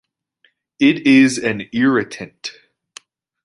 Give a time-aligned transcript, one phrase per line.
[0.79, 2.53] It is an irritant.